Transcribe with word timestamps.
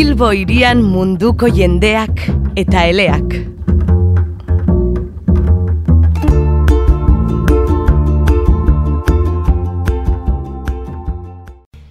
Bilbo 0.00 0.30
irian 0.32 0.78
munduko 0.80 1.48
jendeak 1.52 2.22
eta 2.56 2.86
eleak. 2.88 3.34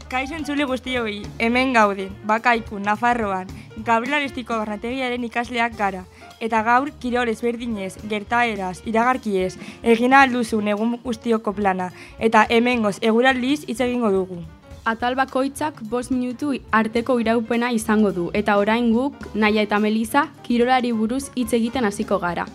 Kaixo 0.09 0.39
entzule 0.39 0.65
guztioi, 0.65 1.19
hemen 1.37 1.77
gaude, 1.77 2.09
bakaiku, 2.25 2.81
Nafarroan, 2.81 3.45
Gabrielistiko 3.85 4.57
barnategiaren 4.57 5.29
ikasleak 5.29 5.77
gara, 5.77 6.07
eta 6.41 6.65
gaur 6.65 6.89
kirol 7.03 7.29
ezberdinez, 7.29 7.99
gertaeraz, 8.09 8.79
iragarkiez, 8.89 9.53
egina 9.83 10.25
alduzun 10.25 10.73
egun 10.73 10.97
guztioko 11.05 11.53
plana, 11.53 11.93
eta 12.17 12.47
hemengoz 12.49 12.97
eguraldiz 13.03 13.67
hitz 13.67 13.83
egingo 13.85 14.09
dugu. 14.09 14.47
Atal 14.89 15.13
bakoitzak 15.13 15.83
bost 15.85 16.09
minutu 16.09 16.47
arteko 16.73 17.19
iraupena 17.21 17.67
izango 17.69 18.09
du, 18.09 18.23
eta 18.33 18.55
orain 18.57 18.87
guk, 18.89 19.13
Naia 19.35 19.61
eta 19.61 19.77
Melisa, 19.77 20.23
kirolari 20.41 20.89
buruz 20.97 21.27
hitz 21.37 21.51
egiten 21.53 21.85
hasiko 21.85 22.17
gara. 22.17 22.47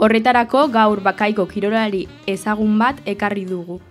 Horretarako 0.00 0.62
gaur 0.72 1.02
bakaiko 1.04 1.44
kirolari 1.50 2.06
ezagun 2.26 2.78
bat 2.80 3.02
ekarri 3.04 3.44
dugu. 3.44 3.82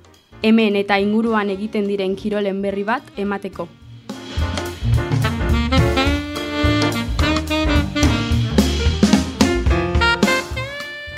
Hemen 0.41 0.79
eta 0.79 0.97
inguruan 0.97 1.51
egiten 1.53 1.85
diren 1.85 2.15
kirolen 2.17 2.63
berri 2.63 2.81
bat 2.87 3.11
emateko. 3.15 3.67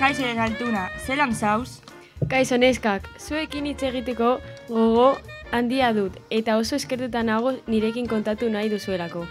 Kaixo 0.02 0.28
altuna, 0.28 0.90
zelan 1.08 1.32
zauz? 1.32 1.80
Kaixo 2.28 2.60
neskak, 2.60 3.08
zuekin 3.20 3.72
hitz 3.72 3.82
egiteko 3.84 4.36
gogo 4.68 5.16
handia 5.52 5.92
dut 5.94 6.18
eta 6.30 6.58
oso 6.58 6.76
eskertuta 6.76 7.24
nago 7.24 7.54
nirekin 7.68 8.08
kontatu 8.08 8.50
nahi 8.50 8.70
duzuelako. 8.70 9.26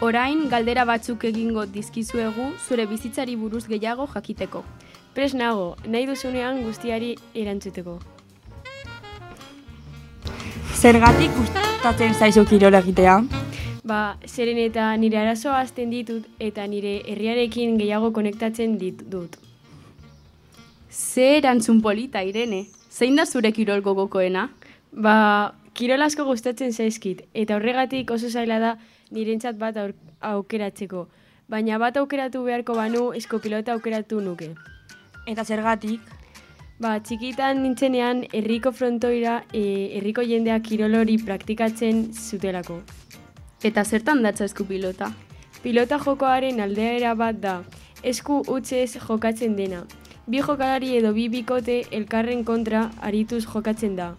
Orain 0.00 0.46
galdera 0.48 0.86
batzuk 0.88 1.24
egingo 1.28 1.66
dizkizuegu 1.66 2.46
zure 2.66 2.86
bizitzari 2.86 3.36
buruz 3.36 3.66
gehiago 3.68 4.06
jakiteko. 4.14 4.64
Pres 5.14 5.34
nago, 5.34 5.76
nahi 5.86 6.06
duzunean 6.06 6.62
guztiari 6.64 7.16
erantzuteko. 7.34 7.98
Zergatik 10.80 11.34
gustatzen 11.36 12.14
zaizu 12.14 12.46
kirol 12.48 12.78
egitea? 12.78 13.18
Ba, 13.84 14.16
zeren 14.24 14.58
eta 14.62 14.86
nire 14.96 15.18
arazoa 15.20 15.58
azten 15.60 15.90
ditut 15.92 16.24
eta 16.38 16.64
nire 16.66 17.00
herriarekin 17.04 17.76
gehiago 17.76 18.12
konektatzen 18.16 18.78
dit 18.78 19.02
dut. 19.12 19.36
Ze 20.90 21.36
erantzun 21.38 21.82
polita, 21.82 22.22
Irene. 22.22 22.64
Zein 22.90 23.16
da 23.16 23.26
zure 23.26 23.52
kirol 23.52 23.82
gogokoena? 23.82 24.48
Ba, 24.92 25.54
kirol 25.74 26.02
asko 26.02 26.24
gustatzen 26.26 26.72
zaizkit 26.72 27.22
eta 27.32 27.56
horregatik 27.56 28.10
oso 28.10 28.28
zaila 28.28 28.58
da 28.58 28.70
nirentzat 29.14 29.58
bat 29.58 29.76
aukeratzeko. 30.20 31.06
Baina 31.48 31.78
bat 31.78 31.96
aukeratu 31.96 32.42
beharko 32.44 32.74
banu 32.74 33.12
eskopilota 33.14 33.72
aukeratu 33.72 34.20
nuke. 34.20 34.50
Eta 35.26 35.44
zergatik? 35.44 36.00
Ba, 36.80 36.98
txikitan 36.98 37.62
nintzenean 37.62 38.24
herriko 38.32 38.72
frontoira 38.72 39.42
e, 39.52 39.62
herriko 39.98 40.22
jendeak 40.22 40.64
kirol 40.64 40.94
hori 40.96 41.18
praktikatzen 41.22 42.06
zutelako. 42.14 42.80
Eta 43.62 43.84
zertan 43.84 44.22
datza 44.22 44.46
esku 44.48 44.64
pilota? 44.64 45.12
Pilota 45.62 45.98
jokoaren 46.00 46.60
aldeera 46.64 47.14
bat 47.14 47.36
da, 47.38 47.60
esku 48.02 48.40
hutsez 48.48 48.96
jokatzen 48.96 49.56
dena. 49.56 49.84
Bi 50.26 50.40
jokalari 50.40 50.96
edo 50.96 51.12
bi 51.12 51.28
bikote 51.28 51.82
elkarren 51.90 52.44
kontra 52.44 52.88
arituz 53.02 53.44
jokatzen 53.44 53.96
da. 53.96 54.14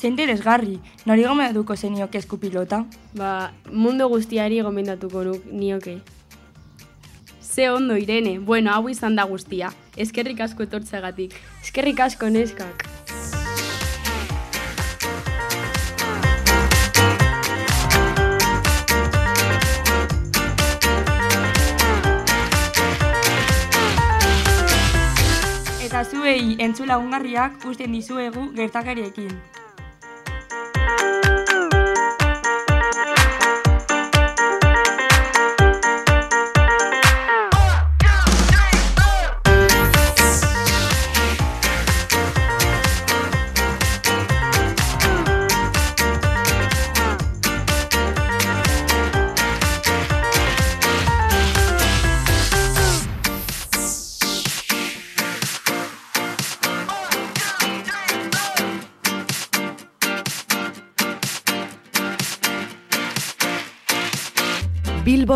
Zein 0.00 0.14
interesgarri, 0.14 0.78
nori 1.04 1.26
gomendatuko 1.28 1.74
zenioke 1.76 2.16
esku 2.16 2.38
pilota? 2.40 2.78
Ba, 3.12 3.50
mundu 3.68 4.06
guztiari 4.08 4.62
gomendatuko 4.64 5.24
nuk 5.26 5.50
nioke. 5.52 5.98
Ze 7.42 7.68
ondo, 7.68 7.98
Irene. 8.00 8.38
Bueno, 8.38 8.72
hau 8.72 8.88
izan 8.88 9.18
da 9.18 9.26
guztia. 9.28 9.68
Eskerrik 10.00 10.40
asko 10.40 10.64
etortzeagatik. 10.64 11.36
Eskerrik 11.60 12.00
asko 12.00 12.32
neskak. 12.32 12.86
Eta 25.84 26.04
zuei 26.08 26.56
entzula 26.56 26.96
ungarriak 26.96 27.66
usten 27.68 27.92
dizuegu 27.92 28.48
gertakariekin. 28.56 29.59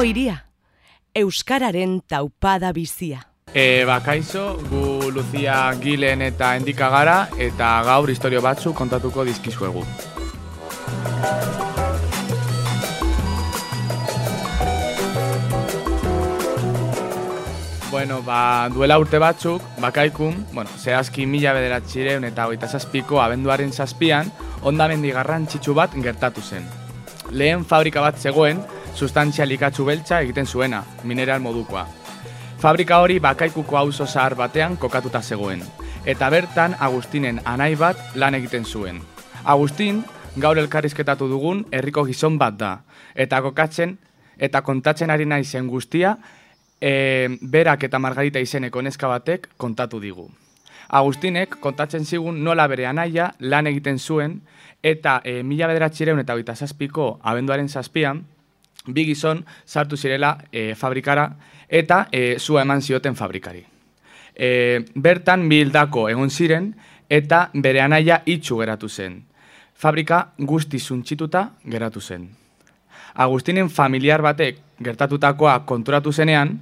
Bilbo 0.04 0.20
iria, 0.20 0.44
Euskararen 1.14 2.02
taupada 2.06 2.72
bizia. 2.76 3.22
E, 3.54 3.86
ba, 3.88 4.02
kaixo, 4.04 4.58
gu 4.68 5.08
Lucia 5.14 5.72
Gilen 5.80 6.20
eta 6.20 6.50
Endika 6.58 6.90
gara, 6.92 7.30
eta 7.40 7.70
gaur 7.86 8.12
historio 8.12 8.42
batzu 8.44 8.74
kontatuko 8.76 9.24
dizkizuegu. 9.24 9.80
Bueno, 17.88 18.20
ba, 18.28 18.68
duela 18.76 19.00
urte 19.00 19.16
batzuk, 19.16 19.64
bakaikun, 19.80 20.36
bueno, 20.52 20.68
zehazki 20.76 21.24
mila 21.24 21.56
bederatxireun 21.56 22.28
eta 22.28 22.44
hogeita 22.44 22.68
zazpiko 22.68 23.24
abenduaren 23.24 23.72
zazpian, 23.72 24.28
ondamendi 24.60 25.16
garrantzitsu 25.16 25.72
bat 25.72 25.96
gertatu 25.96 26.44
zen. 26.44 26.68
Lehen 27.32 27.64
fabrika 27.64 28.04
bat 28.04 28.20
zegoen, 28.20 28.60
sustantzia 28.94 29.46
likatsu 29.46 29.84
beltza 29.84 30.20
egiten 30.20 30.46
zuena, 30.46 30.84
mineral 31.02 31.40
modukoa. 31.40 31.86
Fabrika 32.58 33.00
hori 33.02 33.18
bakaikuko 33.18 33.76
auzo 33.76 34.06
zahar 34.06 34.34
batean 34.34 34.76
kokatuta 34.76 35.20
zegoen, 35.22 35.62
eta 36.06 36.30
bertan 36.30 36.76
Agustinen 36.80 37.40
anai 37.44 37.74
bat 37.76 37.98
lan 38.14 38.34
egiten 38.34 38.64
zuen. 38.64 39.02
Agustin, 39.44 40.04
gaur 40.40 40.58
elkarrizketatu 40.58 41.28
dugun 41.28 41.64
herriko 41.72 42.04
gizon 42.06 42.38
bat 42.38 42.56
da, 42.58 42.78
eta 43.14 43.42
kokatzen 43.42 43.98
eta 44.38 44.62
kontatzen 44.62 45.10
ari 45.10 45.26
naizen 45.26 45.66
guztia, 45.68 46.16
e, 46.80 47.28
berak 47.42 47.84
eta 47.84 47.98
Margarita 47.98 48.40
izeneko 48.40 48.82
neska 48.82 49.08
batek 49.08 49.48
kontatu 49.56 50.00
digu. 50.00 50.28
Agustinek 50.88 51.58
kontatzen 51.60 52.04
zigun 52.04 52.42
nola 52.44 52.66
bere 52.68 52.86
anaia 52.86 53.32
lan 53.40 53.66
egiten 53.66 53.98
zuen, 53.98 54.40
eta 54.82 55.20
e, 55.24 55.42
mila 55.42 55.66
bederatxireun 55.70 56.20
eta 56.20 56.34
hogeita 56.34 56.54
zazpiko 56.54 57.18
abenduaren 57.22 57.68
zazpian, 57.68 58.24
bi 58.86 59.06
gizon 59.06 59.44
sartu 59.64 59.96
zirela 59.96 60.36
e, 60.52 60.74
fabrikara 60.74 61.30
eta 61.68 62.08
e, 62.12 62.38
zua 62.38 62.62
eman 62.62 62.82
zioten 62.82 63.14
fabrikari. 63.16 63.64
E, 64.34 64.84
bertan 64.94 65.48
bi 65.48 65.62
hildako 65.62 66.08
egon 66.10 66.30
ziren 66.30 66.74
eta 67.08 67.48
bere 67.54 67.80
anaia 67.80 68.22
itxu 68.26 68.58
geratu 68.60 68.88
zen. 68.88 69.22
Fabrika 69.74 70.34
guzti 70.38 70.78
zuntxituta 70.78 71.50
geratu 71.64 72.00
zen. 72.00 72.28
Agustinen 73.14 73.70
familiar 73.70 74.22
batek 74.22 74.58
gertatutakoa 74.82 75.60
konturatu 75.64 76.12
zenean, 76.12 76.58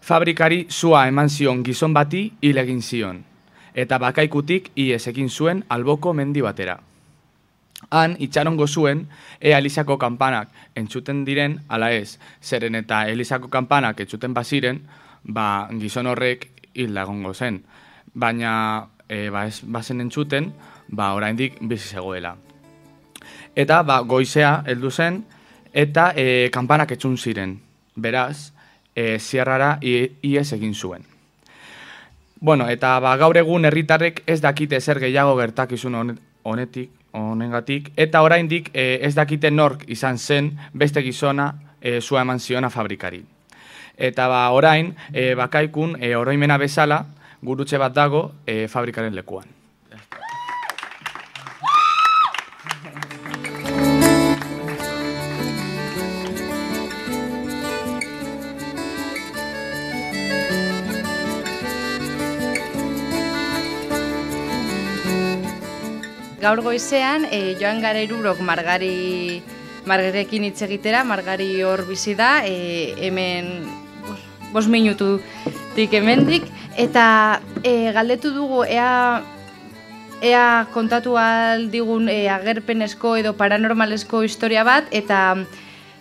fabrikari 0.00 0.66
zua 0.70 1.06
eman 1.08 1.28
zion 1.28 1.62
gizon 1.64 1.94
bati 1.94 2.32
hil 2.42 2.58
egin 2.58 2.82
zion, 2.82 3.24
eta 3.74 3.98
bakaikutik 3.98 4.70
iez 4.76 5.06
egin 5.08 5.28
zuen 5.28 5.64
alboko 5.68 6.12
mendi 6.12 6.42
batera. 6.44 6.78
Han, 7.90 8.16
itxarongo 8.18 8.66
zuen, 8.66 9.06
ea 9.40 9.58
Elisako 9.58 9.98
kanpanak 9.98 10.48
entzuten 10.74 11.24
diren, 11.24 11.60
ala 11.68 11.92
ez, 11.94 12.18
zeren 12.42 12.74
eta 12.74 13.04
Elisako 13.08 13.48
kanpanak 13.48 14.00
entzuten 14.00 14.34
baziren, 14.34 14.82
ba, 15.22 15.68
gizon 15.80 16.06
horrek 16.10 16.48
hilda 16.74 17.02
egongo 17.06 17.32
zen. 17.34 17.62
Baina, 18.14 18.88
e, 19.08 19.28
ba, 19.30 19.46
ez 19.46 19.62
bazen 19.62 20.00
entzuten, 20.00 20.52
ba, 20.88 21.12
oraindik 21.14 21.58
bizi 21.60 21.94
zegoela. 21.94 22.34
Eta, 23.54 23.82
ba, 23.82 24.00
goizea 24.00 24.64
heldu 24.66 24.90
zen, 24.90 25.22
eta 25.72 26.12
e, 26.16 26.50
kanpanak 26.52 26.92
etxun 26.98 27.16
ziren. 27.16 27.60
Beraz, 27.94 28.52
e, 28.94 29.18
zierrara 29.18 29.78
i- 29.82 30.10
iez 30.22 30.52
egin 30.52 30.74
zuen. 30.74 31.06
Bueno, 32.40 32.68
eta 32.68 32.98
ba, 33.00 33.16
gaur 33.16 33.36
egun 33.36 33.64
herritarrek 33.64 34.22
ez 34.26 34.40
dakite 34.40 34.80
zer 34.80 35.00
gehiago 35.02 35.36
gertakizun 35.38 35.94
honet- 35.94 36.20
honetik, 36.42 36.90
honengatik, 37.12 37.92
eta 37.96 38.22
oraindik 38.22 38.70
e, 38.74 38.98
ez 39.02 39.14
dakite 39.14 39.50
nork 39.50 39.84
izan 39.88 40.18
zen 40.18 40.52
beste 40.72 41.02
gizona 41.02 41.52
e, 41.80 42.00
sua 42.00 42.22
eman 42.22 42.40
ziona 42.40 42.70
fabrikari. 42.70 43.22
Eta 43.96 44.28
ba, 44.28 44.48
orain, 44.54 44.94
e, 45.12 45.34
bakaikun 45.34 45.96
e, 46.00 46.14
oroimena 46.16 46.58
bezala, 46.58 47.04
gurutxe 47.42 47.78
bat 47.78 47.94
dago 47.94 48.32
e, 48.46 48.66
fabrikaren 48.68 49.14
lekuan. 49.14 49.57
Gaur 66.38 66.60
goizean, 66.62 67.24
e, 67.34 67.56
joan 67.58 67.80
gara 67.82 67.98
irurok 67.98 68.38
margari 68.46 69.42
margarekin 69.90 70.44
hitz 70.46 70.60
egitera, 70.62 71.02
margari 71.02 71.64
hor 71.66 71.82
bizi 71.88 72.14
da, 72.14 72.46
e, 72.46 72.94
hemen 73.02 73.66
bos, 74.52 74.68
minutu 74.70 75.18
dik 75.74 75.96
hemendik, 75.98 76.46
eta 76.78 77.40
e, 77.64 77.90
galdetu 77.96 78.30
dugu 78.36 78.62
ea 78.68 79.24
ea 80.22 80.66
kontatu 80.74 81.16
digun 81.74 82.08
e, 82.08 82.28
agerpenezko 82.30 83.16
edo 83.16 83.34
paranormalesko 83.34 84.22
historia 84.22 84.62
bat, 84.62 84.86
eta 84.92 85.42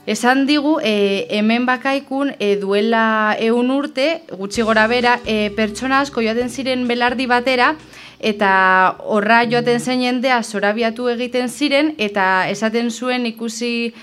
esan 0.06 0.46
digu 0.46 0.78
e, 0.84 1.26
hemen 1.34 1.66
bakaikun 1.66 2.36
e, 2.38 2.56
duela 2.62 3.36
eun 3.40 3.72
urte, 3.72 4.22
gutxi 4.38 4.62
gora 4.62 4.86
bera, 4.88 5.20
e, 5.26 5.50
pertsona 5.58 6.02
asko 6.06 6.22
joaten 6.22 6.54
ziren 6.54 6.86
belardi 6.88 7.26
batera, 7.26 7.74
eta 8.20 8.98
horra 9.04 9.44
joaten 9.46 9.80
zen 9.80 10.02
jendea 10.02 10.42
zorabiatu 10.44 11.08
egiten 11.10 11.50
ziren 11.50 11.94
eta 11.98 12.48
esaten 12.50 12.92
zuen 12.92 13.26
ikusi 13.26 13.94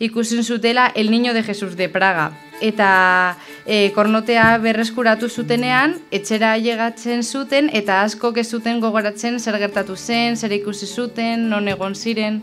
ikusin 0.00 0.42
zutela 0.42 0.90
El 0.94 1.10
Niño 1.10 1.34
de 1.34 1.42
Jesus 1.42 1.76
de 1.76 1.88
Praga. 1.88 2.32
Eta 2.60 3.36
e, 3.66 3.92
kornotea 3.92 4.58
berreskuratu 4.58 5.28
zutenean, 5.28 5.94
etxera 6.10 6.56
llegatzen 6.58 7.22
zuten 7.22 7.68
eta 7.72 8.02
asko 8.02 8.32
ez 8.36 8.48
zuten 8.48 8.80
gogoratzen 8.80 9.38
zer 9.38 9.58
gertatu 9.58 9.96
zen, 9.96 10.36
zer 10.36 10.52
ikusi 10.52 10.86
zuten, 10.86 11.48
non 11.50 11.68
egon 11.68 11.94
ziren. 11.94 12.42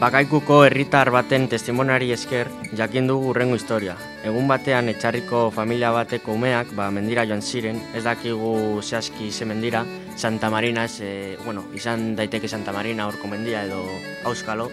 Bakaikuko 0.00 0.62
herritar 0.64 1.10
baten 1.12 1.42
testimonari 1.52 2.06
esker 2.14 2.48
jakin 2.72 3.04
dugu 3.10 3.34
urrengo 3.34 3.58
historia. 3.58 3.98
Egun 4.24 4.46
batean 4.48 4.88
etxarriko 4.88 5.42
familia 5.52 5.90
bateko 5.92 6.32
umeak 6.38 6.70
ba, 6.78 6.86
mendira 6.88 7.26
joan 7.28 7.42
ziren, 7.44 7.76
ez 7.92 8.00
dakigu 8.06 8.80
zehazki 8.80 9.28
ze 9.30 9.44
mendira, 9.44 9.84
Santa 10.16 10.48
Marina, 10.48 10.86
ez, 10.88 11.36
bueno, 11.44 11.66
izan 11.76 12.14
daiteke 12.16 12.48
Santa 12.48 12.72
Marina 12.72 13.10
horko 13.10 13.28
mendia 13.28 13.66
edo 13.68 13.84
auskalo. 14.24 14.70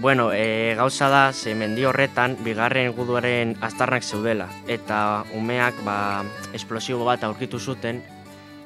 Bueno, 0.00 0.30
e, 0.32 0.72
gauza 0.80 1.10
da, 1.12 1.32
ze 1.34 1.54
mendi 1.54 1.84
horretan, 1.84 2.38
bigarren 2.40 2.94
guduaren 2.96 3.52
aztarnak 3.60 4.02
zeudela, 4.02 4.48
eta 4.66 5.26
umeak 5.36 5.84
ba, 5.84 6.24
esplosibo 6.56 7.04
bat 7.04 7.28
aurkitu 7.28 7.60
zuten, 7.60 8.00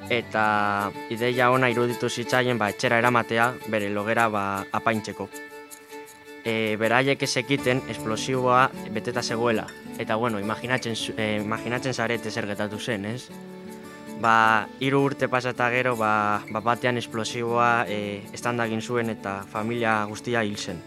eta 0.09 0.91
ideia 1.09 1.51
ona 1.51 1.69
iruditu 1.69 2.09
zitzaien 2.09 2.57
ba, 2.57 2.69
etxera 2.69 2.97
eramatea 2.99 3.51
bere 3.69 3.89
logera 3.89 4.27
ba, 4.29 4.65
apaintzeko. 4.71 5.29
E, 6.43 6.75
beraiek 6.81 7.21
ez 7.21 7.35
ekiten 7.37 7.83
esplosiboa 7.89 8.69
beteta 8.91 9.21
zegoela. 9.21 9.67
Eta 9.99 10.15
bueno, 10.15 10.39
imaginatzen, 10.39 10.95
e, 11.17 11.35
imaginatzen 11.43 11.93
zarete 11.93 12.31
zer 12.31 12.47
getatu 12.49 12.79
zen, 12.79 13.05
ez? 13.05 13.29
Ba, 14.21 14.67
hiru 14.79 15.03
urte 15.05 15.27
pasata 15.27 15.69
gero, 15.73 15.95
ba, 15.97 16.41
ba 16.49 16.61
batean 16.61 16.97
esplosiboa 16.97 17.85
e, 17.87 18.21
estandagin 18.33 18.81
zuen 18.81 19.09
eta 19.09 19.41
familia 19.49 20.03
guztia 20.09 20.43
hil 20.43 20.57
zen. 20.57 20.81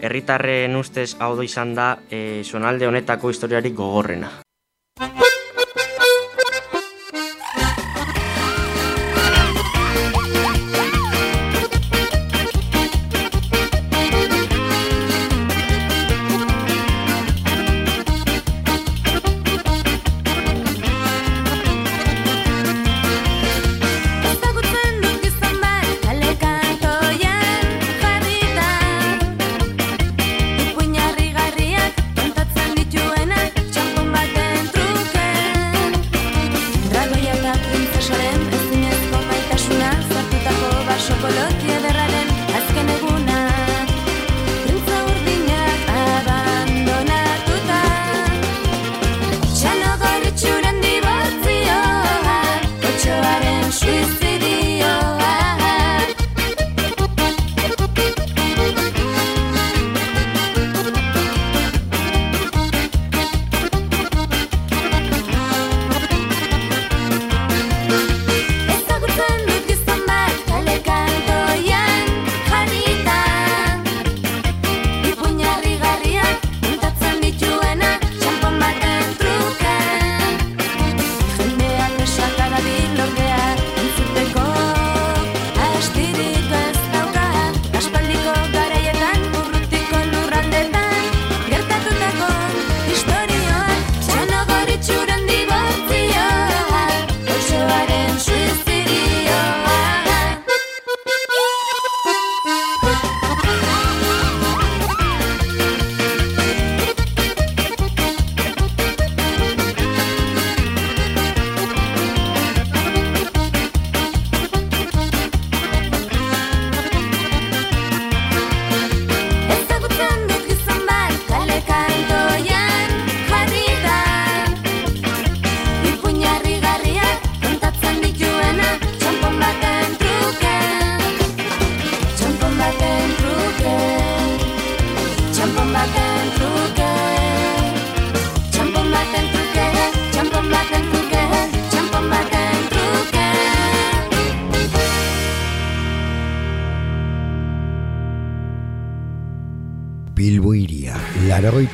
Herritarren 0.00 0.76
ustez 0.76 1.14
hau 1.20 1.32
izan 1.42 1.74
da 1.74 1.96
e, 2.10 2.42
zonalde 2.44 2.86
honetako 2.86 3.32
historiarik 3.32 3.74
gogorrena. 3.74 4.45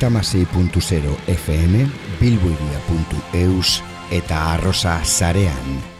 amasei.0 0.03 1.15
FM, 1.27 1.87
bilboiria.eus 2.19 3.81
eta 4.11 4.43
arrosa 4.53 4.99
zarean. 5.03 5.92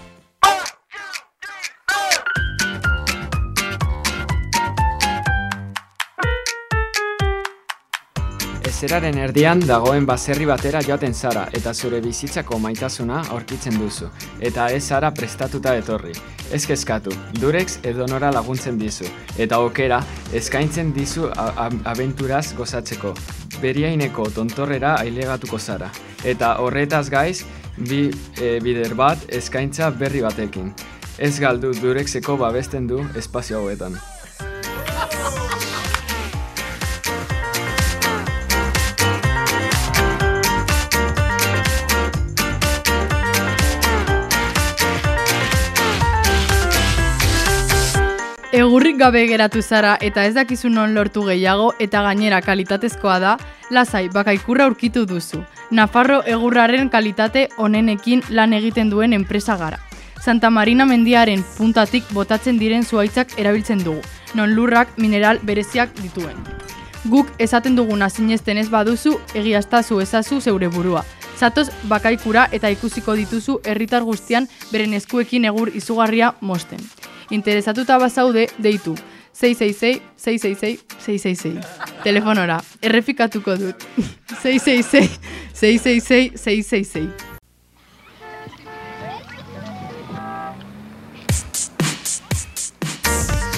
Ezeraren 8.83 9.15
erdian 9.15 9.61
dagoen 9.63 10.03
baserri 10.03 10.43
batera 10.43 10.81
joaten 10.83 11.13
zara 11.15 11.45
eta 11.55 11.71
zure 11.73 12.01
bizitzako 12.03 12.57
maitasuna 12.59 13.21
aurkitzen 13.31 13.77
duzu. 13.79 14.09
Eta 14.43 14.65
ez 14.75 14.81
zara 14.83 15.13
prestatuta 15.15 15.71
etorri. 15.79 16.11
Ez 16.51 16.65
kezkatu, 16.67 17.13
durex 17.39 17.77
edonora 17.87 18.33
laguntzen 18.35 18.75
dizu. 18.81 19.07
Eta 19.39 19.61
okera, 19.63 20.01
eskaintzen 20.35 20.91
dizu 20.91 21.29
abenturaz 21.93 22.57
gozatzeko. 22.57 23.13
Beriaineko 23.61 24.25
tontorrera 24.35 24.97
ailegatuko 24.99 25.59
zara. 25.59 25.87
Eta 26.25 26.57
horretaz 26.59 27.05
gaiz, 27.13 27.45
bi 27.77 28.09
e, 28.35 28.57
bider 28.59 28.97
bat 28.99 29.23
eskaintza 29.31 29.93
berri 29.95 30.25
batekin. 30.27 30.73
Ez 31.23 31.37
galdu 31.39 31.71
durexeko 31.79 32.35
babesten 32.35 32.91
du 32.91 32.99
espazio 33.15 33.63
hauetan. 33.63 33.95
Egurrik 48.53 48.99
gabe 48.99 49.23
geratu 49.25 49.63
zara 49.65 49.95
eta 50.05 50.27
ez 50.29 50.35
dakizu 50.35 50.69
non 50.69 50.91
lortu 50.93 51.23
gehiago 51.25 51.71
eta 51.81 52.03
gainera 52.05 52.37
kalitatezkoa 52.45 53.15
da, 53.19 53.31
lasai 53.73 54.09
bakaikurra 54.13 54.67
aurkitu 54.69 55.07
duzu. 55.09 55.39
Nafarro 55.71 56.19
egurraren 56.29 56.91
kalitate 56.93 57.47
onenekin 57.57 58.21
lan 58.29 58.53
egiten 58.53 58.91
duen 58.91 59.15
enpresa 59.17 59.55
gara. 59.57 59.79
Santa 60.21 60.51
Marina 60.53 60.85
mendiaren 60.85 61.41
puntatik 61.57 62.11
botatzen 62.13 62.59
diren 62.61 62.85
zuaitzak 62.85 63.33
erabiltzen 63.41 63.81
dugu, 63.81 64.03
non 64.35 64.53
lurrak 64.53 64.99
mineral 65.01 65.39
bereziak 65.41 65.89
dituen. 66.03 66.37
Guk 67.09 67.31
esaten 67.39 67.75
duguna 67.75 68.09
sinesten 68.09 68.59
ez 68.61 68.69
baduzu, 68.69 69.15
egiaztazu 69.33 69.97
ezazu 70.05 70.39
zeure 70.41 70.69
burua. 70.69 71.01
Zatoz 71.39 71.71
bakaikura 71.89 72.45
eta 72.51 72.69
ikusiko 72.69 73.17
dituzu 73.17 73.57
herritar 73.65 74.05
guztian 74.05 74.45
beren 74.71 74.93
eskuekin 74.93 75.49
egur 75.49 75.73
izugarria 75.73 76.35
mosten. 76.39 76.85
Interesatuta 77.33 77.97
bazaude, 77.97 78.45
deitu. 78.61 78.93
666-666-666. 79.33 81.65
Telefonora, 82.03 82.59
errefikatuko 82.81 83.57
dut. 83.57 83.75
666-666-666. 84.43 87.07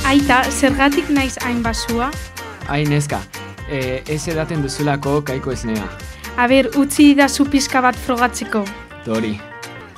Aita, 0.05 0.43
zergatik 0.51 1.09
naiz 1.11 1.37
hain 1.43 1.63
basua? 1.63 2.11
Ai, 2.71 2.85
neska, 2.87 3.19
e, 3.67 4.03
ez 4.07 4.27
edaten 4.31 4.61
duzulako 4.63 5.21
kaiko 5.27 5.51
esnea. 5.51 5.83
Aber, 6.37 6.69
utzi 6.79 7.15
da 7.19 7.27
zu 7.27 7.45
pizka 7.51 7.81
bat 7.83 7.95
frogatzeko. 8.05 8.63
Tori. 9.03 9.35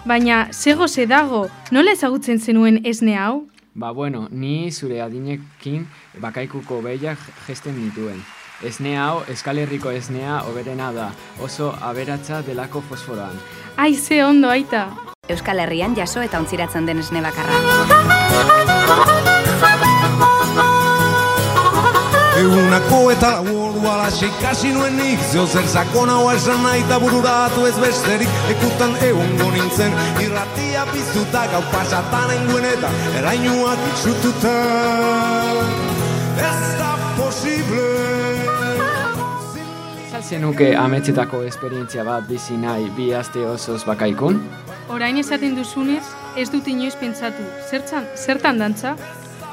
Baina, 0.07 0.47
zego 0.51 0.87
ze 0.87 1.05
dago, 1.05 1.49
nola 1.71 1.91
ezagutzen 1.93 2.39
zenuen 2.39 2.79
esne 2.83 3.17
hau? 3.21 3.47
Ba 3.77 3.91
bueno, 3.91 4.27
ni 4.31 4.71
zure 4.71 5.03
adinekin 5.05 5.83
bakaikuko 6.17 6.79
behiak 6.81 7.19
gesten 7.45 7.75
nituen. 7.77 8.23
Esne 8.65 8.95
hau, 8.97 9.19
eskalerriko 9.29 9.91
esnea 9.93 10.39
oberena 10.49 10.87
da, 10.95 11.11
oso 11.45 11.67
aberatza 11.89 12.41
delako 12.41 12.81
fosforoan. 12.81 13.37
Ai, 13.77 13.93
ze 13.93 14.23
ondo, 14.25 14.49
aita. 14.49 14.87
Euskal 15.29 15.61
Herrian 15.61 15.93
jaso 15.93 16.25
eta 16.25 16.39
ontziratzen 16.41 16.89
den 16.89 17.05
esne 17.05 17.21
bakarra. 17.21 17.53
Egunako 22.41 23.11
eta 23.13 23.31
ordu 23.41 23.66
alaxe 23.85 24.27
ikasi 24.27 24.71
nuenik 24.73 25.19
Zeo 25.31 25.45
zer 25.47 25.67
sakon 25.67 26.09
hau 26.09 26.29
esan 26.31 26.63
nahi 26.63 26.81
eta 26.85 26.99
bururatu 27.03 27.65
ez 27.69 27.75
besterik 27.79 28.29
Ekutan 28.53 28.95
egongo 29.09 29.51
nintzen 29.53 29.93
irratia 30.23 30.85
piztuta 30.91 31.45
Gau 31.53 31.63
pasatan 31.71 32.33
enguen 32.37 32.65
eta 32.73 32.91
erainuak 33.19 33.87
itxututa 33.93 34.55
Ez 36.49 36.61
da 36.81 36.91
posible 37.17 37.87
Zenuke 40.27 40.73
ametsetako 40.75 41.43
esperientzia 41.47 42.03
bat 42.03 42.25
bizi 42.27 42.57
nahi 42.59 42.89
bi 42.97 43.13
aste 43.15 43.45
osoz 43.47 43.83
bakaikun? 43.87 44.41
Orain 44.91 45.15
esaten 45.21 45.55
duzunez, 45.55 46.03
ez 46.35 46.49
dut 46.51 46.67
inoiz 46.67 46.97
pentsatu. 46.99 47.45
Zertzan, 47.69 48.09
zertan 48.15 48.59
dantza? 48.59 48.95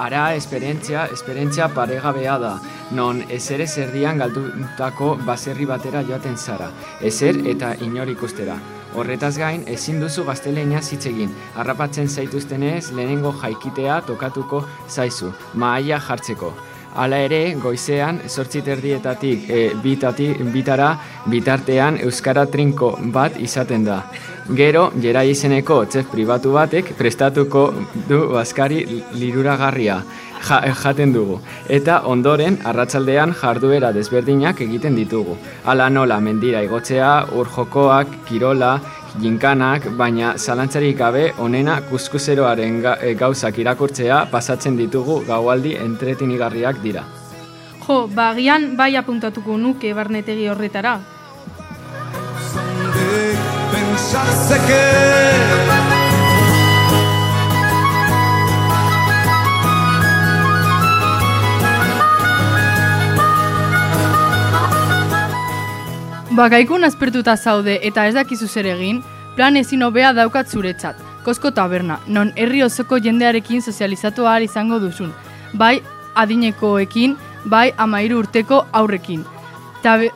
Ara, 0.02 0.24
esperientzia, 0.34 1.04
esperientzia 1.14 1.68
paregabea 1.70 2.38
da, 2.42 2.52
non 2.90 3.22
ezer 3.28 3.60
ezerdian 3.64 4.18
galdutako 4.18 5.14
baserri 5.26 5.66
batera 5.66 6.02
joaten 6.02 6.36
zara, 6.36 6.70
ezer 7.00 7.40
eta 7.48 7.74
inor 7.80 8.10
ikustera. 8.12 8.58
Horretaz 8.94 9.34
gain, 9.38 9.64
ezin 9.66 9.98
duzu 9.98 10.22
gaztelenia 10.24 10.78
hitz 10.78 11.06
egin, 11.10 11.32
harrapatzen 11.58 12.08
zaituztenez 12.08 12.92
lehenengo 12.92 13.32
jaikitea 13.40 14.00
tokatuko 14.06 14.62
zaizu, 14.88 15.32
mahaia 15.54 15.98
jartzeko. 15.98 16.52
Hala 16.94 17.18
ere, 17.26 17.40
goizean, 17.58 18.20
sortzit 18.28 18.68
erdietatik 18.70 19.48
e, 19.50 19.62
bitati, 19.82 20.28
bitara, 20.54 20.92
bitartean 21.26 21.98
Euskara 22.04 22.44
trinko 22.46 22.92
bat 23.16 23.40
izaten 23.42 23.82
da. 23.88 23.96
Gero, 24.54 24.84
jera 25.02 25.24
izeneko 25.26 25.80
txef 25.90 26.12
pribatu 26.12 26.52
batek 26.54 26.92
prestatuko 26.94 27.64
du 28.06 28.20
baskari 28.36 28.84
liruragarria 29.18 29.98
ja, 30.48 30.60
jaten 30.82 31.12
dugu. 31.14 31.38
Eta 31.68 32.00
ondoren, 32.10 32.58
arratsaldean 32.64 33.34
jarduera 33.40 33.92
desberdinak 33.92 34.60
egiten 34.60 34.96
ditugu. 34.98 35.36
Hala 35.64 35.88
nola, 35.90 36.20
mendira 36.20 36.62
igotzea, 36.62 37.14
urjokoak, 37.32 38.20
kirola, 38.28 38.78
jinkanak, 39.20 39.88
baina 39.98 40.34
zalantzarik 40.38 40.98
gabe 40.98 41.24
onena 41.38 41.80
kuskuseroaren 41.90 42.80
ga, 42.82 42.96
e, 43.00 43.14
gauzak 43.14 43.58
irakurtzea 43.58 44.24
pasatzen 44.30 44.76
ditugu 44.76 45.20
gaualdi 45.28 45.76
entretinigarriak 45.78 46.82
dira. 46.82 47.04
Jo, 47.86 48.06
bagian 48.08 48.76
bai 48.76 48.94
apuntatuko 48.96 49.58
nuke 49.60 49.92
barnetegi 49.94 50.48
horretara. 50.48 50.98
Bakaikun 66.34 66.82
azpertuta 66.82 67.36
zaude 67.36 67.76
eta 67.86 68.08
ez 68.08 68.14
dakizu 68.16 68.48
zer 68.48 68.66
egin, 68.66 68.96
plan 69.36 69.54
ezin 69.56 69.84
hobea 69.86 70.08
daukat 70.16 70.48
zuretzat. 70.50 70.96
Kosko 71.22 71.52
taberna, 71.54 72.00
non 72.08 72.32
herri 72.34 72.62
osoko 72.64 72.98
jendearekin 73.04 73.62
sozializatu 73.62 74.26
ahal 74.26 74.42
izango 74.42 74.80
duzun. 74.82 75.12
Bai 75.52 75.76
adinekoekin, 76.14 77.14
bai 77.44 77.70
amairu 77.78 78.18
urteko 78.24 78.64
aurrekin. 78.72 79.22
Tabe, 79.84 80.10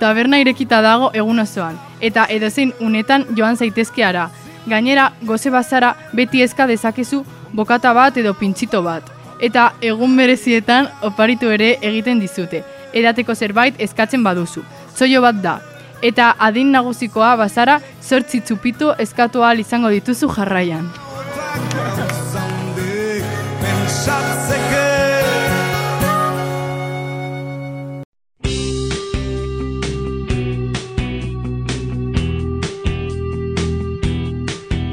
taberna 0.00 0.40
irekita 0.42 0.82
dago 0.82 1.12
egun 1.14 1.38
osoan, 1.44 1.78
eta 2.00 2.26
edozein 2.38 2.74
unetan 2.80 3.28
joan 3.38 3.56
zaitezke 3.56 4.04
ara. 4.04 4.26
Gainera, 4.66 5.12
goze 5.22 5.54
bazara 5.54 5.94
beti 6.12 6.42
ezka 6.42 6.66
dezakezu 6.66 7.22
bokata 7.54 7.94
bat 7.94 8.16
edo 8.16 8.34
pintxito 8.34 8.82
bat. 8.82 9.06
Eta 9.38 9.70
egun 9.80 10.18
berezietan 10.18 10.90
oparitu 11.02 11.54
ere 11.54 11.76
egiten 11.80 12.18
dizute. 12.18 12.64
Edateko 12.92 13.34
zerbait 13.38 13.78
eskatzen 13.78 14.26
baduzu. 14.26 14.66
Zoio 15.00 15.22
bat 15.24 15.38
da. 15.40 15.54
Eta 16.04 16.34
adin 16.44 16.74
nagusikoa 16.74 17.30
bazara 17.40 17.78
zortzi 18.04 18.42
txupitu 18.44 18.90
eskatu 19.00 19.40
ahal 19.40 19.62
izango 19.62 19.88
dituzu 19.88 20.28
jarraian. 20.34 20.90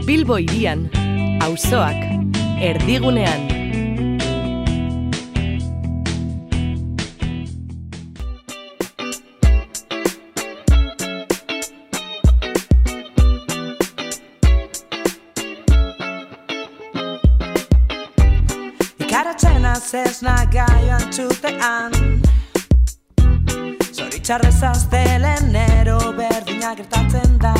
Bilbo 0.08 0.40
irian, 0.40 0.88
auzoak, 1.44 2.00
erdigunean. 2.72 3.57
Garatzen 19.18 19.64
azez 19.66 20.20
nagaioan 20.22 21.08
txutean 21.10 21.96
Zoritxarrez 23.98 24.60
azdelen 24.70 25.56
ero 25.58 25.96
berdina 26.14 26.76
gertatzen 26.78 27.40
da 27.42 27.56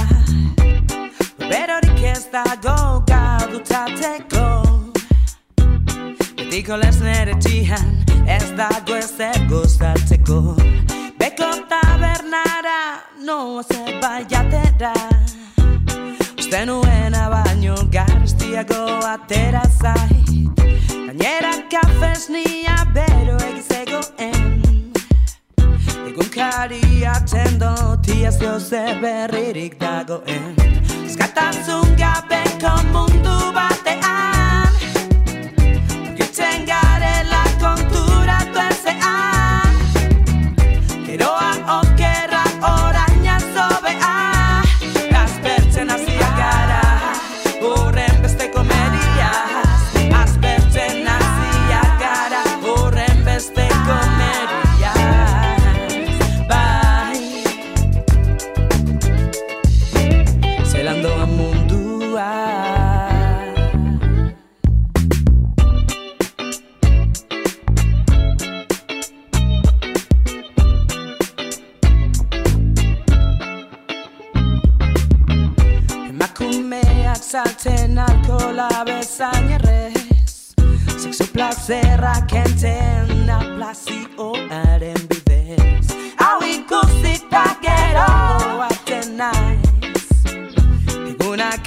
Berorik 1.42 2.04
ez 2.12 2.28
dago 2.36 2.76
gadutzatzeko 3.10 4.46
Betiko 6.36 6.78
lez 6.84 7.00
nere 7.02 7.34
txian 7.42 7.90
ez 8.38 8.54
dago 8.60 9.00
ezer 9.02 9.42
gozatzeko 9.50 10.40
Beko 11.18 11.50
tabernara 11.74 12.80
noa 13.26 13.66
zer 13.66 13.98
baiatera 14.06 14.94
Uste 16.38 16.66
nuena 16.70 17.32
baino 17.34 17.82
garriztiago 17.98 18.86
atera 19.16 19.66
zaiz 19.82 20.47
Gainera 21.18 21.52
kafes 21.72 22.30
nia 22.30 22.76
bero 22.94 23.38
egizegoen 23.50 24.62
Egunkari 26.10 27.06
atendo 27.16 27.74
tiaz 28.06 28.38
doze 28.38 28.84
berririk 29.02 29.80
dagoen. 29.82 30.56
Eskatasun 31.06 31.96
gabeko 31.98 32.74
mundu 32.94 33.38
batean 33.58 34.37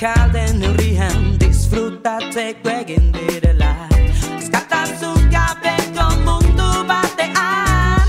Egunak 0.00 0.18
alden 0.18 0.60
neurrian 0.60 1.24
disfrutatzeko 1.40 2.70
egin 2.72 3.10
direla. 3.12 3.72
Eskatasun 4.38 5.26
gabeko 5.28 6.06
mundu 6.24 6.68
batean 6.88 8.08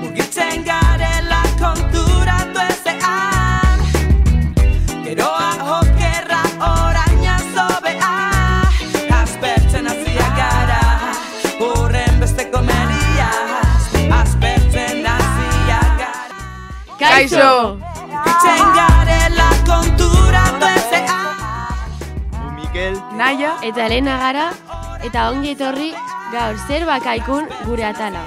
Mugitzen 0.00 0.66
garela 0.66 1.42
konturatu 1.62 2.66
ezean. 2.66 3.86
Geroa 5.06 5.78
okerra 5.78 6.42
oraina 6.72 7.38
zobea 7.54 8.12
Aspertzen 9.22 9.86
hasia 9.86 10.30
gara 10.42 10.84
Horren 11.60 12.18
beste 12.18 12.50
komediaz 12.50 13.92
Aspertzen 14.18 15.06
hasia 15.14 15.82
gara. 16.02 16.40
Kaixo! 16.98 17.85
Naia 23.16 23.54
eta 23.64 23.86
Elena 23.86 24.18
gara 24.20 24.46
eta 25.06 25.30
ongi 25.32 25.54
etorri 25.54 25.86
gaur 26.32 26.56
zer 26.68 26.82
bakaikun 26.84 27.46
gure 27.64 27.84
atala. 27.88 28.20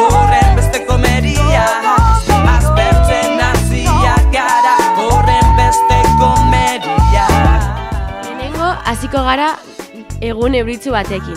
Horren 0.00 0.54
beste 0.56 0.78
komedia 0.88 1.64
Aspertzen 2.54 3.42
hasia 3.44 4.14
gara 4.32 4.76
Horren 5.02 5.50
beste 5.58 5.98
komedia 6.22 7.26
Lehenengo 7.36 8.70
hasiko 8.92 9.24
gara 9.28 9.50
egun 10.24 10.56
euritzu 10.62 10.94
batekin. 10.96 11.36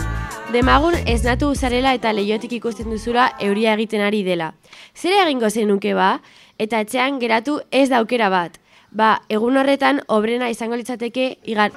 Demagun 0.54 0.96
ez 1.04 1.20
natu 1.26 1.50
zarela 1.54 1.92
eta 1.98 2.14
leiotik 2.16 2.54
ikusten 2.56 2.88
duzura 2.88 3.34
euria 3.38 3.74
egiten 3.76 4.00
ari 4.00 4.22
dela. 4.24 4.54
Zer 4.96 5.12
egingo 5.26 5.50
zenuke 5.50 5.92
ba? 5.92 6.22
Eta 6.58 6.80
etxean 6.80 7.20
geratu 7.20 7.60
ez 7.70 7.90
da 7.92 8.00
aukera 8.00 8.30
bat. 8.32 8.56
Ba, 8.90 9.20
egun 9.28 9.56
horretan 9.60 10.00
obrena 10.08 10.48
izango 10.48 10.76
litzateke 10.76 11.36
igar... 11.44 11.72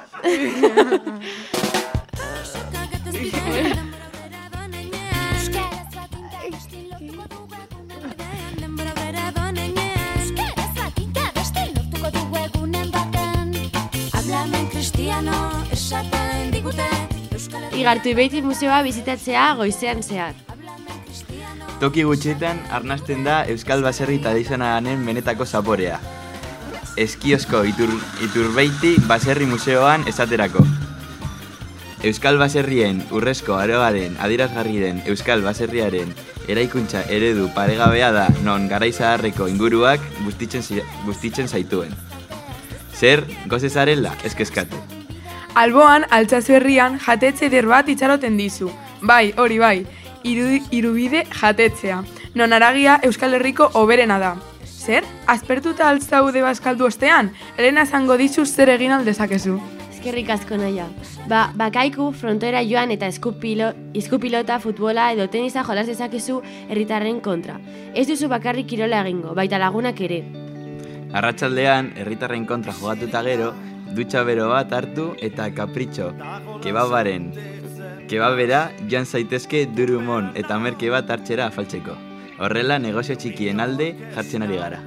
Igartu 17.72 18.08
ibeiti 18.08 18.40
museoa 18.42 18.80
bizitatzea 18.86 19.52
goizean 19.58 20.02
zehar. 20.02 20.34
toki 21.82 22.04
gutxitan 22.06 22.60
arnasten 22.70 23.24
da 23.26 23.42
Euskal 23.50 23.82
Baserri 23.82 24.20
tradizionalanen 24.22 25.04
benetako 25.06 25.44
zaporea. 25.44 25.98
Eskiozko 26.96 27.62
itur, 27.64 27.88
iturbeiti 28.22 28.96
Baserri 29.08 29.46
Museoan 29.46 30.04
esaterako. 30.08 30.64
Euskal 32.04 32.36
Baserrien 32.38 32.98
urrezko 33.14 33.54
aroaren 33.56 34.16
adirazgarri 34.20 34.80
den 34.82 35.00
Euskal 35.06 35.40
Baserriaren 35.44 36.10
eraikuntza 36.50 37.04
eredu 37.08 37.48
paregabea 37.54 38.10
da 38.12 38.26
non 38.42 38.66
garaizaharreko 38.68 39.46
inguruak 39.48 40.00
bustitzen, 40.24 40.62
zi- 40.62 40.82
bustitzen 41.06 41.48
zaituen. 41.48 41.94
Zer, 42.98 43.24
goze 43.46 43.70
zarela, 43.70 44.12
eskeskatu. 44.24 44.76
Alboan, 45.54 46.04
altzazu 46.10 46.54
herrian, 46.58 46.98
jatetxe 47.00 47.46
eder 47.46 47.66
bat 47.66 47.88
itxaroten 47.88 48.36
dizu. 48.36 48.70
Bai, 49.02 49.32
hori 49.36 49.58
bai, 49.58 49.86
iru, 50.24 50.58
irubide 50.70 51.24
jatetzea. 51.40 52.02
Non 52.34 52.52
aragia 52.52 52.98
Euskal 53.04 53.34
Herriko 53.34 53.70
oberena 53.74 54.18
da. 54.18 54.34
Zer? 54.82 55.04
Aspertuta 55.30 55.86
altzaude 55.88 56.42
bazkaldu 56.42 56.88
ostean? 56.88 57.30
Elena 57.56 57.84
zango 57.86 58.16
dizu 58.18 58.42
zer 58.46 58.72
egin 58.72 58.90
aldezakezu. 58.96 59.54
Eskerrik 59.92 60.32
asko 60.34 60.58
naia. 60.58 60.88
Ba, 61.30 61.44
bakaiku 61.54 62.08
frontera 62.18 62.64
joan 62.66 62.90
eta 62.90 63.06
eskupilo, 63.06 63.70
iskupilota, 63.94 64.58
futbola 64.58 65.12
edo 65.14 65.28
tenisa 65.30 65.62
jolas 65.62 65.86
dezakezu 65.86 66.40
herritarren 66.68 67.22
kontra. 67.22 67.60
Ez 67.94 68.08
duzu 68.10 68.26
bakarrik 68.32 68.66
kirola 68.74 69.04
egingo, 69.06 69.36
baita 69.38 69.62
lagunak 69.62 70.02
ere. 70.02 70.24
Arratsaldean 71.14 71.92
herritarren 72.02 72.48
kontra 72.50 72.74
jogatuta 72.74 73.22
gero, 73.22 73.52
dutxa 73.94 74.26
bero 74.26 74.48
bat 74.50 74.72
hartu 74.74 75.12
eta 75.22 75.52
kapritxo, 75.54 76.10
kebabaren, 76.64 77.30
kebabera 78.10 78.70
joan 78.90 79.06
zaitezke 79.06 79.68
durumon 79.76 80.32
eta 80.34 80.58
merke 80.58 80.90
bat 80.90 81.14
hartxera 81.14 81.52
afaltzeko. 81.52 81.94
Horrela 82.42 82.80
negozio 82.82 83.14
txikien 83.14 83.60
alde 83.62 83.92
jartzen 84.16 84.42
ari 84.42 84.56
gara. 84.58 84.80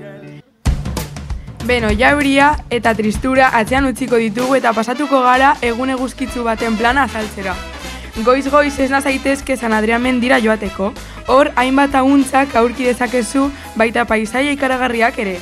Beno, 1.65 1.88
jauria 1.96 2.50
eta 2.70 2.91
tristura 2.98 3.48
atzean 3.56 3.88
utziko 3.88 4.20
ditugu 4.20 4.58
eta 4.58 4.74
pasatuko 4.76 5.22
gara 5.24 5.54
egun 5.63 5.94
eguzkitzu 5.94 6.44
baten 6.44 6.76
plana 6.76 7.06
azaltzera. 7.08 7.56
Goiz-goiz 8.28 8.74
ez 8.84 8.89
nazaitezke 8.91 9.56
San 9.56 9.74
Adrian 9.74 10.04
mendira 10.04 10.41
joateko, 10.44 10.91
hor 11.32 11.52
hainbat 11.56 11.96
aguntzak 11.96 12.56
aurki 12.60 12.91
dezakezu 12.91 13.48
baita 13.80 14.04
paisaia 14.06 14.52
ikaragarriak 14.52 15.20
ere. 15.24 15.39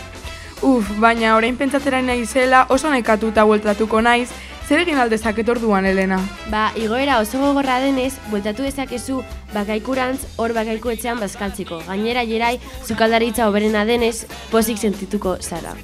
Uf, 0.61 0.93
baina 1.01 1.35
orain 1.35 1.57
pentsatzera 1.57 2.01
naizela 2.01 2.67
oso 2.69 2.93
nekatuta 2.93 3.43
bueltatuko 3.43 4.01
naiz, 4.05 4.29
zer 4.67 4.83
egin 4.83 4.99
aldezaket 4.99 5.49
orduan, 5.49 5.85
Elena? 5.85 6.19
Ba, 6.51 6.69
igoera 6.79 7.19
oso 7.21 7.41
gogorra 7.41 7.79
denez, 7.83 8.13
bueltatu 8.31 8.63
dezakezu 8.63 9.19
bakaikurantz 9.53 10.21
hor 10.37 10.53
bakaiku 10.55 10.93
etxean 10.93 11.19
bazkaltziko. 11.19 11.81
Gainera 11.87 12.23
jerai, 12.29 12.55
zukaldaritza 12.87 13.49
oberena 13.51 13.83
denez, 13.85 14.25
pozik 14.51 14.79
sentituko 14.79 15.37
zara. 15.41 15.75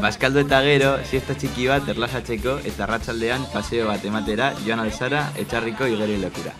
Baskaldo 0.00 0.42
eta 0.44 0.60
gero, 0.64 0.90
siesta 1.08 1.34
txiki 1.34 1.66
bat 1.70 1.88
erlasatzeko 1.88 2.58
eta 2.68 2.84
arratsaldean 2.84 3.46
paseo 3.52 3.88
bat 3.88 4.04
ematera 4.04 4.52
joan 4.66 4.84
alzara 4.84 5.30
etxarriko 5.40 5.88
igeri 5.88 6.18
lokura. 6.20 6.52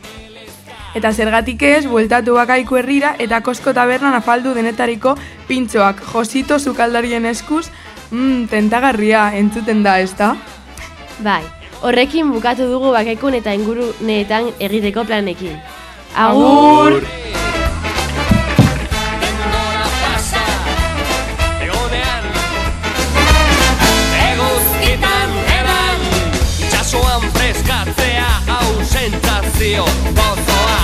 Eta 0.97 1.13
zergatik 1.13 1.63
ez, 1.63 1.85
bueltatu 1.87 2.35
bakaiku 2.35 2.81
herrira 2.81 3.13
eta 3.23 3.43
kosko 3.47 3.75
tabernan 3.77 4.17
afaldu 4.17 4.55
denetariko 4.57 5.15
pintxoak 5.47 6.01
josito 6.13 6.59
zukaldarien 6.59 7.29
eskuz, 7.31 7.69
mm, 8.11 8.49
tentagarria 8.51 9.29
entzuten 9.39 9.85
da, 9.85 10.01
ez 10.01 10.17
da? 10.19 10.35
Bai, 11.21 11.43
horrekin 11.85 12.31
bukatu 12.33 12.65
dugu 12.71 12.93
bakaikun 12.95 13.35
eta 13.37 13.53
inguruneetan 13.53 14.53
egiteko 14.69 15.05
planekin. 15.05 15.59
Agur! 16.17 17.01
Hau 28.51 28.85
sentzazio 28.85 29.85
gozoa 30.17 30.81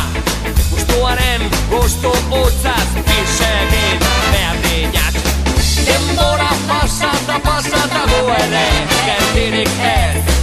Gustuaren 0.70 1.42
gustu 1.70 2.12
utzaz 2.42 2.88
Isegin 3.02 3.55
passata 7.40 8.04
vuole 8.06 8.86
che 9.04 9.32
ti 9.32 9.50
richiede 9.50 10.35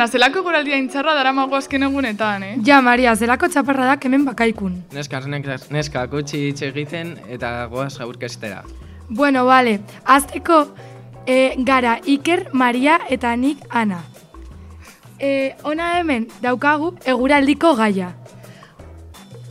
Ana, 0.00 0.06
zelako 0.08 0.40
goraldia 0.40 0.78
intzarra 0.80 1.12
daramago 1.12 1.58
azken 1.58 1.82
egunetan, 1.84 2.44
eh? 2.46 2.54
Ja, 2.64 2.78
Maria, 2.80 3.12
zelako 3.12 3.50
txaparra 3.52 3.84
da 3.84 3.96
hemen 4.08 4.24
bakaikun. 4.24 4.78
Neska, 4.96 5.20
neska, 5.28 5.58
neska, 5.76 6.06
gutxi 6.08 6.40
hitz 6.46 6.62
egiten 6.70 7.10
eta 7.28 7.50
goaz 7.68 8.00
aurkestera. 8.00 8.62
Bueno, 9.10 9.44
vale, 9.44 9.76
azteko 10.16 10.62
e, 11.26 11.52
gara 11.68 11.98
Iker, 12.08 12.46
Maria 12.54 12.96
eta 13.10 13.36
nik 13.36 13.60
Ana. 13.68 14.00
E, 15.20 15.52
ona 15.68 15.98
hemen 15.98 16.30
daukagu 16.40 16.94
eguraldiko 17.04 17.76
gaia. 17.76 18.14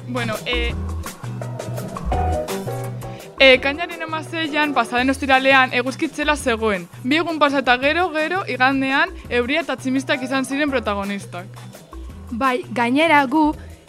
Bueno, 0.07 0.33
e... 0.47 0.73
E, 3.39 3.55
kainaren 3.63 4.01
amazeian, 4.03 4.73
pasaren 4.75 5.13
ostiralean, 5.13 5.71
eguzkitzela 5.79 6.33
zegoen. 6.35 6.81
Bi 7.07 7.21
egun 7.21 7.37
pasata 7.39 7.77
gero, 7.79 8.09
gero, 8.11 8.41
igandean, 8.51 9.13
euria 9.37 9.61
eta 9.63 9.77
tximistak 9.79 10.25
izan 10.27 10.43
ziren 10.43 10.67
protagonistak. 10.73 11.61
Bai, 12.41 12.65
gainera 12.75 13.21
gu, 13.31 13.45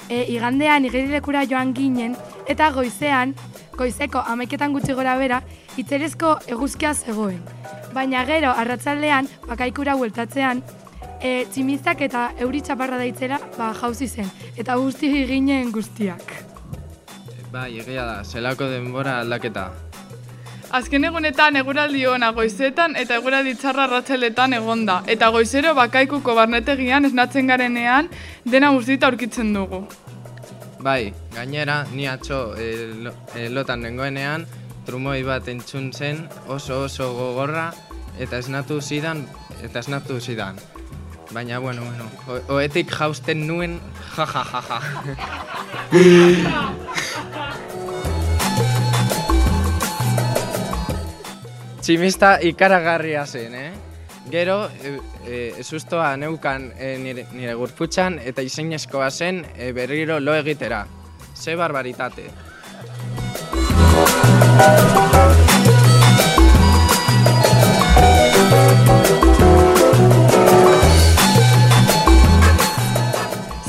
e, 0.06 0.20
igandean 0.36 0.86
igerilekura 0.86 1.42
joan 1.50 1.72
ginen, 1.74 2.14
eta 2.46 2.68
goizean, 2.76 3.34
goizeko 3.74 4.22
amaiketan 4.34 4.76
gutxi 4.76 4.94
gora 4.94 5.16
bera, 5.18 5.40
itzerezko 5.82 6.36
eguzkia 6.46 6.94
zegoen. 6.94 7.42
Baina 7.90 8.22
gero, 8.30 8.52
arratzaldean, 8.54 9.26
bakaikura 9.48 9.98
bueltatzean, 9.98 10.62
e, 11.18 11.42
tximistak 11.50 12.06
eta 12.06 12.28
euri 12.38 12.62
txaparra 12.62 13.02
daitzera, 13.02 13.42
ba, 13.58 13.72
jauzi 13.82 14.06
zen, 14.06 14.30
eta 14.54 14.78
guzti 14.78 15.10
ginen 15.26 15.74
guztiak. 15.74 16.49
Bai, 17.52 17.80
egia 17.82 18.04
da, 18.06 18.18
zelako 18.24 18.68
denbora 18.70 19.18
aldaketa. 19.24 19.70
Azken 20.78 21.02
egunetan 21.08 21.56
eguraldi 21.58 22.04
ona 22.06 22.28
goizetan 22.36 22.94
eta 23.00 23.16
eguraldi 23.18 23.56
txarra 23.58 23.88
arratsaletan 23.88 24.52
egonda. 24.60 25.00
Eta 25.10 25.30
goizero 25.34 25.72
bakaikuko 25.74 26.34
barnetegian 26.38 27.08
esnatzen 27.08 27.50
garenean 27.50 28.08
dena 28.46 28.70
guztita 28.76 29.08
aurkitzen 29.10 29.50
dugu. 29.56 29.82
Bai, 30.80 31.12
gainera, 31.34 31.80
ni 31.92 32.06
atxo 32.08 32.54
e, 32.56 32.68
lo, 33.04 33.12
e, 33.34 33.48
lotan 33.52 33.82
nengoenean, 33.84 34.46
trumoi 34.86 35.18
bat 35.26 35.48
entzun 35.50 35.90
zen 35.92 36.22
oso 36.48 36.84
oso 36.86 37.10
gogorra 37.18 37.66
eta 38.22 38.38
esnatu 38.38 38.78
zidan, 38.80 39.26
eta 39.66 39.82
esnatu 39.82 40.20
zidan. 40.20 40.56
Baina, 41.34 41.58
bueno, 41.62 41.82
bueno, 41.82 42.06
o- 42.30 42.54
oetik 42.56 42.90
jausten 42.94 43.46
nuen, 43.46 43.80
ja, 44.16 44.26
ja, 44.26 44.44
ja, 44.54 44.62
ja. 44.70 44.80
Tximista 51.80 52.34
ikaragarria 52.44 53.24
zen, 53.26 53.54
eh? 53.54 53.70
Gero, 54.30 54.68
e, 54.84 54.98
e, 55.26 55.62
sustoa 55.64 56.12
neukan 56.20 56.68
e, 56.76 56.90
nire, 57.00 57.24
nire 57.32 57.54
gurputxan 57.56 58.18
eta 58.20 58.44
izeinezkoa 58.44 59.08
zen 59.10 59.40
e, 59.56 59.72
berriro 59.72 60.20
lo 60.20 60.34
egitera. 60.36 60.84
Ze 61.34 61.56
barbaritate. 61.56 62.28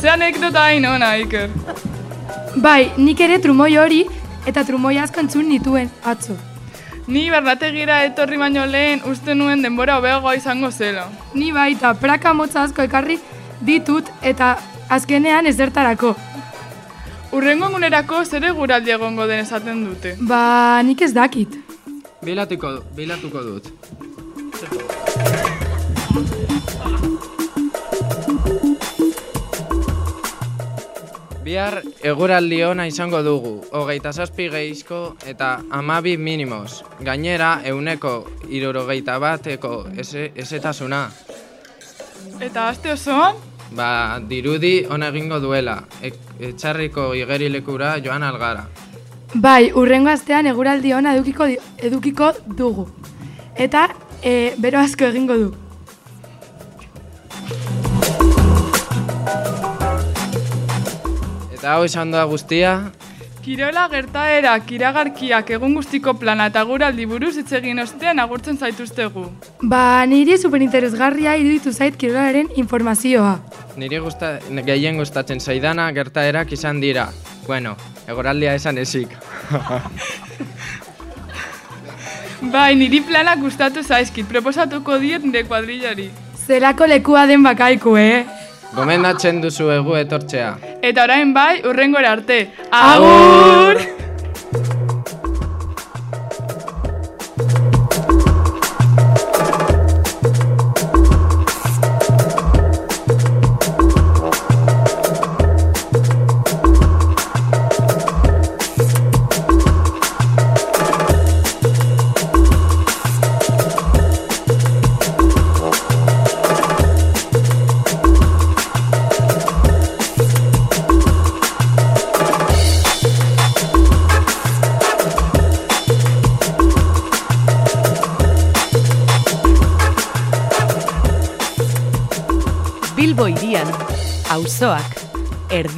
Ze 0.01 0.09
anekdota 0.09 0.67
hain 0.67 0.85
ona, 0.85 1.15
Iker. 1.15 1.49
Bai, 2.59 2.91
nik 2.97 3.23
ere 3.23 3.39
trumoi 3.39 3.77
hori 3.79 4.05
eta 4.45 4.67
trumoi 4.67 4.97
asko 4.99 5.23
entzun 5.23 5.47
nituen 5.47 5.87
atzo. 6.03 6.50
Ni 7.07 7.29
bernategira 7.29 8.03
etorri 8.05 8.37
baino 8.37 8.65
lehen 8.65 9.01
uste 9.09 9.33
nuen 9.35 9.61
denbora 9.65 9.97
hobeagoa 9.97 10.35
izango 10.37 10.69
zela. 10.71 11.07
Ni 11.33 11.51
baita 11.51 11.93
praka 11.93 12.33
motza 12.33 12.63
asko 12.63 12.85
ekarri 12.85 13.17
ditut 13.61 14.09
eta 14.21 14.57
azkenean 14.89 15.47
ezertarako. 15.47 16.13
Urrengo 17.31 17.69
egunerako 17.71 18.23
zer 18.25 18.45
eguraldi 18.51 18.91
egongo 18.91 19.27
den 19.27 19.39
esaten 19.45 19.85
dute. 19.87 20.15
Ba, 20.19 20.81
nik 20.83 21.01
ez 21.01 21.13
dakit. 21.15 21.57
Bilatuko, 22.21 22.75
bilatuko 22.95 23.43
dut. 23.47 23.71
Bihar 31.51 31.81
eguraldi 32.07 32.61
ona 32.63 32.85
izango 32.87 33.19
dugu, 33.25 33.49
hogeita 33.75 34.13
zazpi 34.15 34.45
gehizko 34.53 34.99
eta 35.27 35.47
amabi 35.77 36.13
minimos. 36.15 36.77
Gainera, 37.03 37.49
euneko 37.67 38.11
irurogeita 38.47 39.17
bateko 39.19 39.71
eze, 39.99 40.29
ezetasuna. 40.43 41.01
Eta 42.47 42.69
aste 42.69 42.93
osoan? 42.93 43.41
Ba, 43.75 43.89
dirudi 44.29 44.85
ona 44.95 45.09
egingo 45.11 45.41
duela, 45.43 45.73
e, 45.99 46.13
etxarriko 46.51 47.09
igerilekura 47.19 47.97
joan 48.05 48.23
algara. 48.23 48.63
Bai, 49.33 49.73
urrengo 49.75 50.13
astean 50.13 50.47
eguraldi 50.53 50.95
ona 50.95 51.17
edukiko, 51.19 51.49
edukiko 51.89 52.31
dugu. 52.63 52.87
Eta 53.67 53.89
e, 54.23 54.53
bero 54.55 54.79
asko 54.85 55.11
egingo 55.11 55.39
du. 55.43 55.51
Eta 61.61 61.75
hau 61.77 61.83
esan 61.85 62.09
da 62.09 62.23
guztia, 62.25 62.69
Kirola 63.41 63.83
gertaera, 63.89 64.53
kiragarkiak 64.65 65.51
egun 65.53 65.75
guztiko 65.77 66.15
plana 66.17 66.47
eta 66.49 66.63
guraldi 66.65 67.05
buruz 67.09 67.35
hitz 67.37 67.51
egin 67.57 67.77
ostean 67.83 68.17
agurtzen 68.23 68.57
zaituztegu. 68.57 69.27
Ba, 69.69 70.01
niri 70.09 70.39
superinteresgarria 70.41 71.35
iruditu 71.37 71.69
zait 71.73 71.97
kirolaren 72.01 72.49
informazioa. 72.63 73.39
niri 73.77 73.99
gusta, 74.01 74.39
gehien 74.65 74.97
gustatzen 74.97 75.39
zaidana 75.39 75.91
gertaerak 75.91 76.51
izan 76.51 76.81
dira. 76.81 77.07
Bueno, 77.45 77.75
egoraldia 78.07 78.53
esan 78.57 78.77
ezik. 78.77 79.09
Bai, 82.53 82.75
niri 82.75 83.01
planak 83.01 83.39
gustatu 83.39 83.83
zaizkit, 83.83 84.25
proposatuko 84.25 84.97
diet 84.97 85.23
nire 85.23 85.43
kuadrillari. 85.43 86.09
Zelako 86.47 86.85
lekua 86.89 87.27
den 87.27 87.43
bakaiku, 87.43 87.97
eh? 87.97 88.25
Gomendatzen 88.71 89.41
duzu 89.43 89.67
egu 89.73 89.97
etortzea. 89.99 90.51
Eta 90.81 91.03
orain 91.03 91.33
bai, 91.35 91.59
urrengora 91.67 92.13
arte. 92.15 92.45
Agur! 92.71 93.81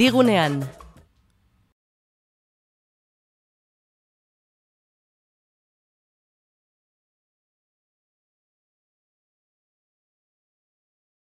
Erdigunean. 0.03 0.82